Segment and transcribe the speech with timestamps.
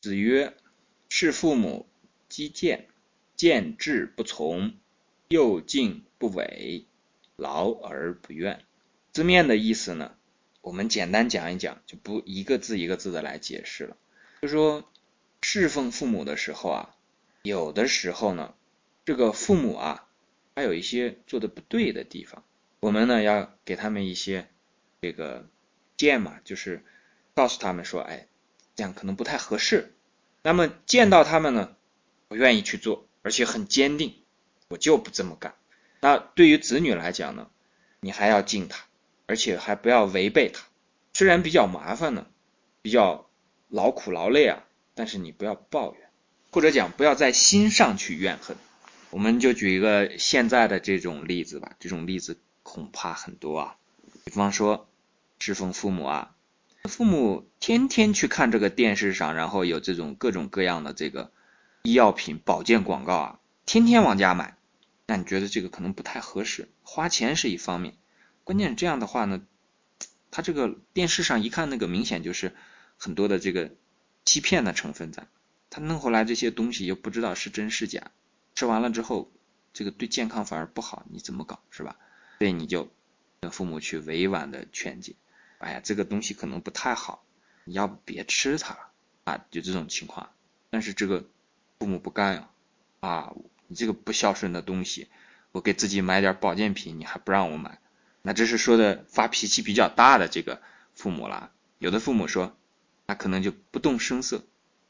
[0.00, 0.54] 子曰
[1.10, 1.86] ：“事父母
[2.28, 2.86] 积谏，
[3.36, 4.74] 见志不从，
[5.28, 6.86] 又敬不违，
[7.36, 8.64] 劳而不怨。”
[9.12, 10.16] 字面的意思呢，
[10.62, 13.96] 我们简单讲一讲，就不一个字一个字的来解释了。
[14.40, 14.88] 就说
[15.42, 16.96] 侍奉父母的时候啊，
[17.42, 18.54] 有的时候呢，
[19.04, 20.08] 这个父母啊，
[20.54, 22.42] 还有一些做的不对的地方，
[22.80, 24.48] 我们呢要给他们一些
[25.02, 25.46] 这个
[25.98, 26.82] 建嘛，就是
[27.34, 28.28] 告诉他们说，哎，
[28.80, 29.92] 这样可能不太合适。
[30.42, 31.76] 那么见到他们呢，
[32.28, 34.14] 我愿意去做，而且很坚定，
[34.68, 35.54] 我就不这么干。
[36.00, 37.50] 那对于子女来讲呢，
[38.00, 38.86] 你还要敬他。
[39.26, 40.64] 而且还不要违背他，
[41.12, 42.26] 虽然比较麻烦呢，
[42.82, 43.28] 比较
[43.68, 46.10] 劳苦劳累啊，但是你不要抱怨，
[46.50, 48.56] 或者讲不要在心上去怨恨。
[49.10, 53.76] 我们就举一个现在的这种例子吧，这种例子恐怕很多啊。
[54.24, 54.88] 比方说，
[55.38, 56.34] 侍奉父母啊，
[56.84, 61.30] 父母天天去看这个电视上，然后有这种各种各样的这个
[61.82, 64.56] 医药品、保健广告啊，天天往家买，
[65.06, 66.68] 那你觉得这个可能不太合适？
[66.82, 67.94] 花钱是一方面。
[68.44, 69.42] 关键这样的话呢，
[70.30, 72.54] 他这个电视上一看，那个明显就是
[72.96, 73.70] 很多的这个
[74.24, 75.26] 欺骗的成分在，
[75.68, 78.10] 他弄回来这些东西又不知道是真是假，
[78.54, 79.30] 吃完了之后，
[79.72, 81.96] 这个对健康反而不好，你怎么搞是吧？
[82.38, 82.90] 所以你就
[83.40, 85.14] 跟父母去委婉的劝解，
[85.60, 87.22] 哎呀，这个东西可能不太好，
[87.64, 88.78] 你要不别吃它
[89.24, 90.30] 啊，就这种情况。
[90.70, 91.26] 但是这个
[91.78, 92.50] 父母不干呀，
[93.00, 93.34] 啊，
[93.66, 95.08] 你这个不孝顺的东西，
[95.52, 97.78] 我给自己买点保健品，你还不让我买。
[98.22, 100.62] 那这是说的发脾气比较大的这个
[100.94, 101.52] 父母了。
[101.78, 102.56] 有的父母说，
[103.06, 104.44] 那可能就不动声色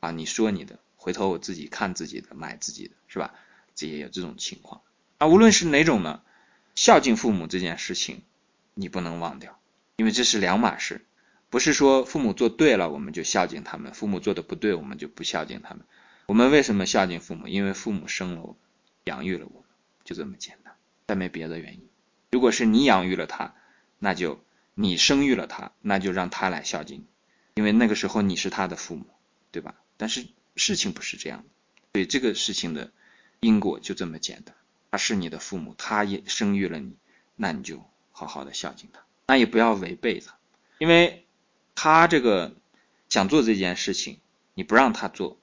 [0.00, 3.34] 啊，你说你的，回头我自己看自己的，买自己的，是吧？
[3.74, 4.80] 这也有这种情况。
[5.18, 6.22] 啊，无论是哪种呢，
[6.74, 8.22] 孝敬父母这件事情，
[8.74, 9.58] 你不能忘掉，
[9.96, 11.04] 因为这是两码事。
[11.50, 15.84] 不是说父母做对了我们就孝敬他们，父母做的不对我们就不孝敬他们。
[16.26, 17.46] 我们为什么孝敬父母？
[17.46, 18.56] 因为父母生了我，
[19.04, 19.68] 养育了我们，
[20.02, 20.74] 就这么简单，
[21.06, 21.88] 再没别的原因。
[22.32, 23.54] 如果是你养育了他，
[24.00, 24.42] 那就
[24.74, 27.06] 你生育了他，那就让他来孝敬你，
[27.54, 29.06] 因为那个时候你是他的父母，
[29.52, 29.76] 对吧？
[29.96, 30.26] 但是
[30.56, 31.44] 事情不是这样的，
[31.92, 32.90] 所以这个事情的
[33.38, 34.56] 因果就这么简单。
[34.90, 36.96] 他是你的父母，他也生育了你，
[37.36, 40.36] 那你就好好的孝敬他，那也不要违背他，
[40.78, 41.26] 因为
[41.74, 42.54] 他这个
[43.08, 44.18] 想做这件事情，
[44.54, 45.38] 你不让他做，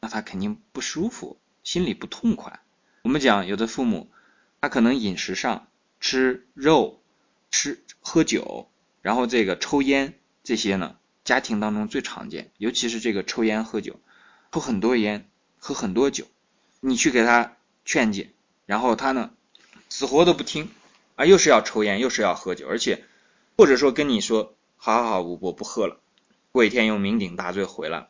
[0.00, 2.60] 那他肯定不舒服，心里不痛快。
[3.02, 4.10] 我们讲有的父母，
[4.60, 5.68] 他可能饮食上。
[5.98, 7.00] 吃肉、
[7.50, 8.68] 吃喝酒，
[9.00, 10.12] 然后这个抽烟
[10.44, 13.98] 这些呢，家庭当中最常见，尤其是这个抽烟喝酒，
[14.52, 15.26] 抽很多烟，
[15.58, 16.26] 喝很多酒，
[16.80, 18.30] 你去给他劝解，
[18.66, 19.30] 然后他呢
[19.88, 20.70] 死活都不听
[21.16, 23.02] 啊，又是要抽烟，又是要喝酒，而且
[23.56, 26.00] 或者说跟你说，好好好，我我不喝了，
[26.52, 28.08] 过一天又酩酊大醉回来，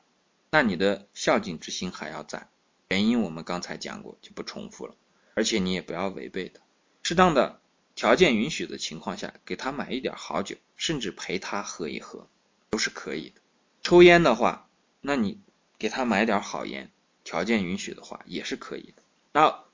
[0.51, 2.49] 那你的孝敬之心还要在，
[2.89, 4.95] 原因我们刚才讲过，就不重复了，
[5.35, 6.61] 而且你也不要违背的，
[7.03, 7.61] 适当的。
[7.95, 12.29] 条件允许的情况下，给他买一点好酒，甚至陪他喝一喝，
[12.69, 13.41] 都是可以的。
[13.83, 14.69] 抽烟的话，
[15.01, 15.41] 那你
[15.79, 16.91] 给他买点好烟，
[17.25, 19.03] 条件允许的话也是可以的。
[19.33, 19.65] 那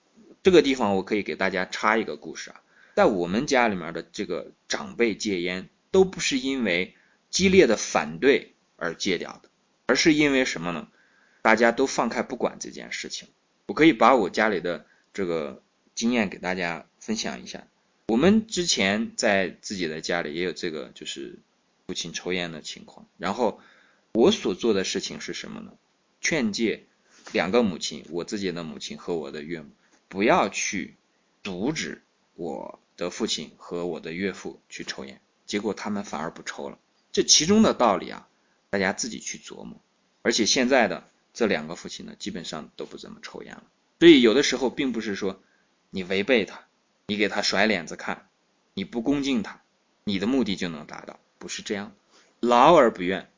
[0.44, 2.62] 这个地方我可以给大家插一个故事啊，
[2.94, 6.94] 在我们家里面的这个长辈戒烟，都不是因为
[7.30, 9.50] 激烈的反对而戒掉的，
[9.86, 10.88] 而是因为什么呢？
[11.41, 13.28] 大家都放开不管这件事情。
[13.66, 15.62] 我可以把我家里的这个
[15.94, 17.66] 经验给大家分享一下。
[18.08, 21.38] 我们之前在自己的家里也有这个，就是
[21.86, 23.06] 父亲抽烟的情况。
[23.16, 23.60] 然后
[24.12, 25.72] 我所做的事情是什么呢？
[26.20, 26.84] 劝诫
[27.32, 29.70] 两个母亲，我自己的母亲和我的岳母，
[30.09, 30.97] 不要去
[31.42, 32.03] 阻止
[32.34, 35.20] 我的父亲和我的岳父去抽烟。
[35.47, 36.78] 结果他们反而不抽了。
[37.12, 38.28] 这其中的道理啊，
[38.70, 39.81] 大家自己去琢磨。
[40.22, 43.65] 而且现在的这两个父亲呢，基本上都不怎么抽烟了。
[44.00, 45.41] 所以有的时候并不是说
[45.91, 46.65] 你违背他。
[47.09, 48.28] 你给他甩脸子看，
[48.72, 49.60] 你不恭敬他，
[50.04, 51.92] 你的目的就能达到，不是这样。
[52.41, 53.28] 劳而不怨，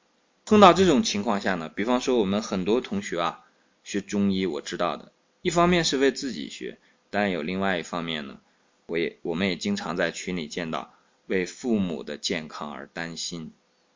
[0.45, 3.45] 碰到这种情况下呢，比方说我们很多同学啊，
[3.83, 6.79] 学中医，我知道的，一方面是为自己学，
[7.11, 8.39] 但有另外一方面呢，
[8.87, 10.95] 我也我们也经常在群里见到
[11.27, 13.53] 为父母的健康而担心，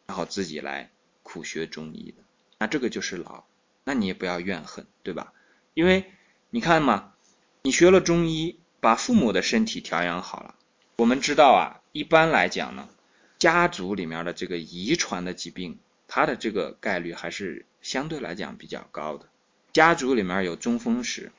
[0.06, 0.90] 然后自己来
[1.22, 2.22] 苦学中医的，
[2.58, 3.44] 那这个就是老，
[3.84, 5.32] 那你也不要怨恨，对吧？
[5.74, 6.12] 因为
[6.50, 7.14] 你看嘛，
[7.62, 8.58] 你学了中医。
[8.80, 10.54] 把父母的身体调养好了，
[10.98, 12.88] 我们知道啊，一般来讲呢，
[13.36, 19.26] 家族里面的这个遗传的疾病，它的这个概率还是相对来讲比较高的。
[19.72, 21.32] 家族里面有中风史，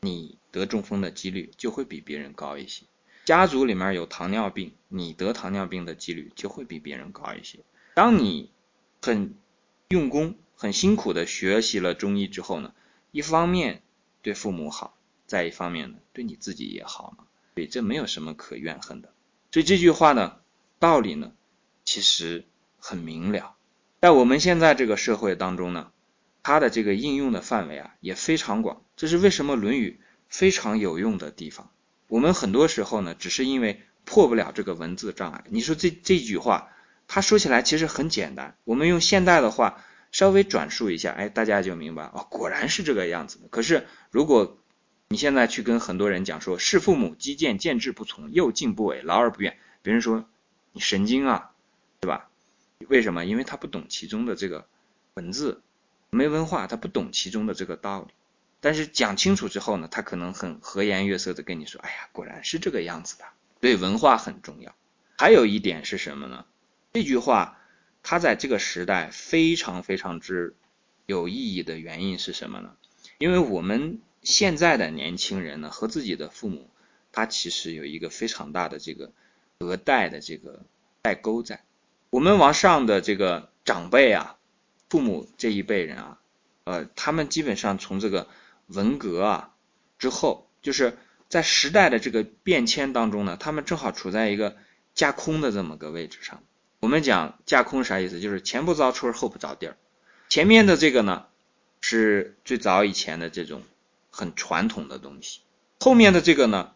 [0.00, 2.86] 你得中风的几率就会比别人高一些；
[3.26, 7.58] 家族里面有糖尿病，你得糖尿病的几率就会比别人高一些。
[7.92, 8.52] 当你
[9.02, 9.34] 很
[9.88, 12.72] 用功、很辛苦的学习了中医之后呢，
[13.10, 13.82] 一方面
[14.22, 14.96] 对父母好，
[15.26, 17.24] 再一方面呢对你自己也好嘛，
[17.54, 19.12] 所以这没有什么可怨恨的。
[19.50, 20.36] 所以这句话呢，
[20.78, 21.32] 道理呢
[21.84, 22.44] 其实
[22.78, 23.56] 很明了，
[24.00, 25.90] 在我们现在这个社会当中呢，
[26.44, 28.84] 它的这个应用的范围啊也非常广。
[28.94, 29.98] 这是为什么《论语》
[30.28, 31.72] 非常有用的地方。
[32.08, 35.44] 我们很多时候呢，只是因为破不了这个文字障碍。
[35.48, 36.70] 你说这这句话，
[37.08, 39.82] 他说起来其实很简单，我们用现代的话。
[40.12, 43.48] 稍微转述一下，哎，大家就明白哦，果然是这个样子的。
[43.50, 44.56] 可是，如果
[45.08, 50.24] 你现在去跟很多人讲说“事父母，积见见志不从，幼敬不违，劳而不怨”，别人说
[50.72, 51.50] 你神经啊，
[52.00, 52.30] 对吧？
[52.88, 53.26] 为什么？
[53.26, 54.66] 因为他不懂其中的这个
[55.14, 55.60] 文字，
[56.08, 58.08] 没文化，他不懂其中的这个道理。
[58.66, 63.24] 但是讲清楚之后呢，他可能很和颜悦色的跟你说：“哎呀，果然是这个样子的。”
[63.62, 64.74] 对，文化很重要。
[65.16, 66.44] 还有一点是什么呢？
[66.92, 67.60] 这句话。
[68.02, 70.54] 他在这个时代非常非常之
[71.06, 72.76] 有意义的原因是什么呢？
[73.18, 76.68] 因为我们现在的年轻人呢，和自己的父母，
[77.10, 79.12] 他其实有一个非常大的这个
[79.58, 80.60] 隔代的这个
[81.02, 81.64] 代沟在。
[82.10, 84.36] 我们往上的这个长辈啊，
[84.88, 86.20] 父母这一辈人啊，
[86.62, 88.28] 呃，他们基本上从这个
[88.66, 89.54] 文革啊
[89.98, 90.96] 之后，就是
[91.28, 94.56] 在时代的这个变迁当中呢，他们正好处在一个
[94.94, 96.42] 架空的这么个位置上。
[96.80, 98.20] 我们讲架空啥意思？
[98.20, 99.76] 就是前不着村后不着地儿。
[100.28, 101.26] 前面的这个呢，
[101.80, 103.62] 是最早以前的这种
[104.10, 105.40] 很传统的东西；
[105.80, 106.72] 后面的这个呢，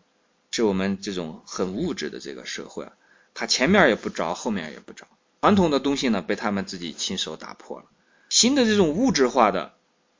[0.50, 2.92] 是我们这种很物质的这个社会啊。
[3.34, 5.06] 它前面也不着，后面也不着。
[5.40, 7.86] 传统的东西呢，被他们自己亲手打破了。
[8.28, 9.74] 新的这种物质化的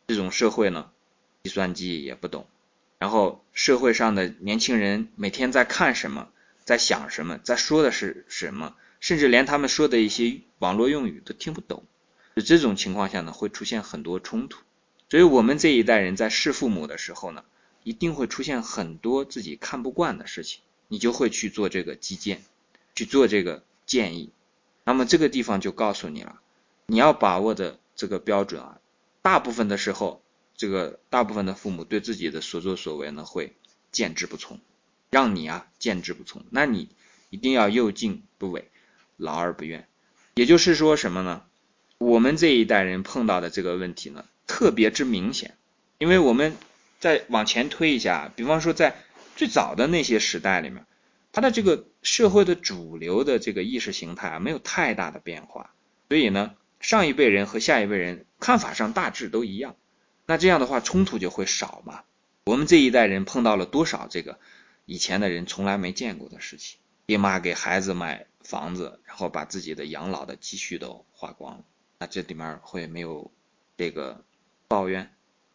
[0.07, 0.91] 这种社会呢，
[1.43, 2.47] 计算机也不懂。
[2.99, 6.29] 然后社会上的年轻人每天在看什么，
[6.65, 8.75] 在想什么，在说的是什么？
[9.01, 11.85] 甚至连他们说的一些网络用语都听不懂，
[12.45, 14.61] 这种情况下呢，会出现很多冲突。
[15.09, 17.45] 所以，我们这一代人在侍父母的时候呢，
[17.83, 22.43] 一定会出现很多自己看不惯的事情，你就会去做这个基建，
[22.95, 24.31] 去做这个建议。
[24.85, 26.41] 那么这个地方就告诉你了，
[26.87, 28.79] 你要把握的这个标准啊，
[29.23, 30.23] 大部分的时候，
[30.61, 33.55] 这个大部分的父母对自己的所作所为呢，会
[33.93, 34.61] 见之不从，
[35.09, 36.91] 让你啊见之不从，那你
[37.31, 38.69] 一定要又敬不违。
[39.17, 39.89] 劳而不怨，
[40.35, 41.45] 也就是说什么呢？
[41.97, 45.57] 我们这一代人碰到的这个问题呢，特别之明显。
[45.97, 46.55] 因为我们
[46.99, 48.97] 再往前推一下，比方说在
[49.37, 50.85] 最早的那些时代里面，
[51.33, 55.73] 他的这个社会的主流的这个意识形态啊，没有太大的变化，
[56.11, 59.75] 所以呢，上一辈人和下一辈人看法上大致都一样。
[60.31, 62.05] 那这样的话，冲突就会少嘛。
[62.44, 64.38] 我们这一代人碰到了多少这个
[64.87, 66.79] 以前的人从来没见过的事情？
[67.06, 71.65] 爹妈给孩子买房子，然后把自己的养老的积蓄都花光了，
[71.99, 73.32] 那这里面会没有
[73.77, 74.25] 这个
[74.69, 75.12] 抱怨，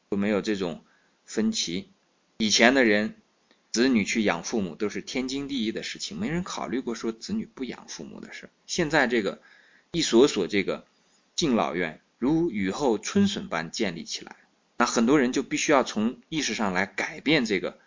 [0.09, 0.83] 会没有这种
[1.23, 1.89] 分歧。
[2.39, 3.15] 以前的人，
[3.71, 8.49] 子女去养父母都是天经地义的事情，没人考虑过说子女不养父母的事。
[8.67, 9.41] 现在这个
[9.93, 10.85] 一所所这个
[11.33, 14.35] 敬老院如雨后春笋般建立起来，
[14.77, 17.79] 那很多人就必须要从意识上来改变这个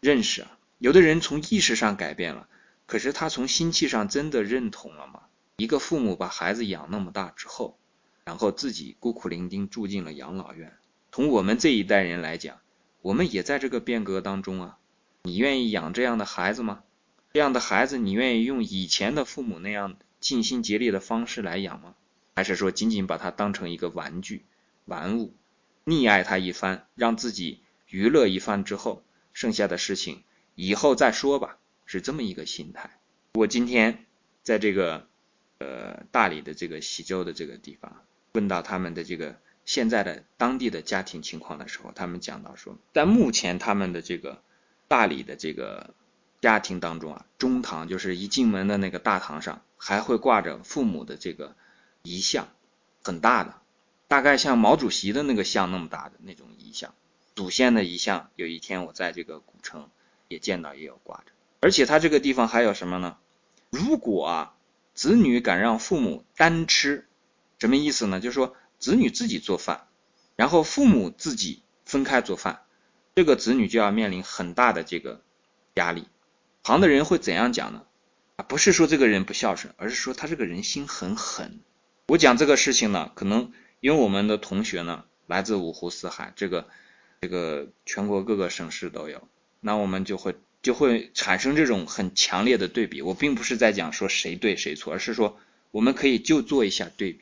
[0.00, 0.58] 认识啊。
[0.78, 2.48] 有的人从意识上改变了。
[2.86, 5.22] 可是他从心气上真的认同了吗？
[5.56, 7.78] 一个父母把孩子养那么大之后，
[8.24, 10.72] 然后自己孤苦伶仃住进了养老院。
[11.10, 12.60] 从我们这一代人来讲，
[13.02, 14.78] 我们也在这个变革当中啊。
[15.24, 16.84] 你愿意养这样的孩子吗？
[17.32, 21.96] 这样的孩子，你愿意用以前的父母那样尽心竭力的方式来养吗？
[22.36, 24.44] 还是说仅仅把他当成一个玩具、
[24.84, 25.34] 玩物，
[25.86, 30.24] 溺爱他一番，让自己娱乐一番之后，剩下的事情
[30.56, 31.58] 以后再说吧？
[31.84, 32.98] 是这么一个心态。
[33.34, 34.04] 我今天
[34.42, 35.06] 在这个
[35.58, 38.02] 呃大理的这个喜洲的这个地方，
[38.32, 44.42] 问到他们的这个现在的当地的家庭情况的时候，他们讲到说，在目前他们的这个
[44.88, 45.94] 大理的这个
[46.40, 51.54] 家庭当中啊，中堂就是一进门的那个大堂上，还会挂着父母的这个
[52.02, 52.48] 遗像，
[53.04, 53.54] 很大的，
[54.08, 56.94] 大概像毛主席的那个像那么大的那种遗像，
[57.34, 58.30] 祖先的遗像。
[58.36, 59.88] 有一天我在这个古城
[60.28, 61.32] 也见到，也有挂着。
[61.60, 63.16] 而且他这个地方还有什么呢？
[63.70, 64.54] 如果啊，
[64.94, 67.06] 子女敢让父母单吃，
[67.58, 68.20] 什么意思呢？
[68.20, 69.88] 就是说子女自己做饭，
[70.36, 72.62] 然后父母自己分开做饭，
[73.14, 75.20] 这个子女就要面临很大的这个
[75.74, 76.06] 压力。
[76.62, 77.82] 旁的人会怎样讲呢？
[78.36, 81.58] 啊，不是说这个人不孝顺，而是说他这个人心很狠。
[82.06, 83.52] 我讲这个事情呢，可能
[83.86, 86.66] 因为我们的同学呢来自五湖四海，这个
[87.20, 89.28] 这个全国各个省市都有，
[89.60, 90.34] 那我们就会。
[90.62, 93.00] 就会产生这种很强烈的对比。
[93.00, 95.38] 我并不是在讲说谁对谁错，而是说
[95.70, 97.20] 我们可以就做一下对比。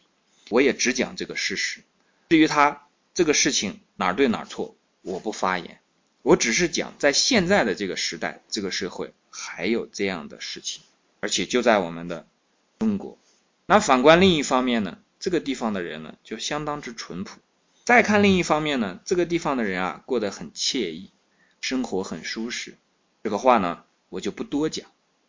[0.48, 1.82] 我也只讲这个事实。
[2.30, 5.78] 至于他这个事情哪儿对哪儿错，我不发言。
[6.22, 10.82] 我只是讲，在现在的这个时代、这个社会，还有这样的事情，
[11.20, 12.26] 而且就在我们的
[12.78, 13.18] 中国。
[13.66, 17.40] 那反观另一方面呢，这个地方的人呢，就相当之淳朴。
[17.84, 21.12] 再看另一方面呢，这个地方的人啊，过得很惬意，
[21.62, 22.76] 生活很舒适。
[23.22, 24.86] 这个话呢，我就不多讲。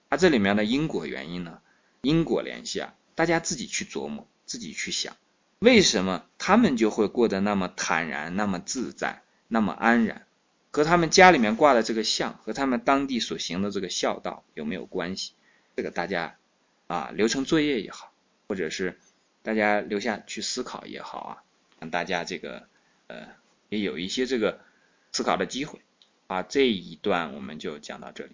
[0.10, 1.62] 它这里面的因果原因呢，
[2.02, 5.16] 因果联系啊，大家自己去琢磨，自己去想，
[5.60, 10.28] 为什么他们就会过得那么坦然、那么自在、那么安然？
[10.72, 15.32] 和他们家里面挂的这个像，和他们当地所行的这个孝道有没有关系？
[15.78, 16.36] 这个大家
[16.88, 18.12] 啊留成作业也好，
[18.50, 19.00] 或者是
[19.46, 21.44] 大家留下去思考也好啊，
[21.80, 22.68] 让大家这个
[23.06, 23.28] 呃
[23.70, 24.60] 也有一些这个
[25.12, 25.82] 思考的机会
[26.26, 26.42] 啊。
[26.42, 28.32] 这一段我们就讲到这里。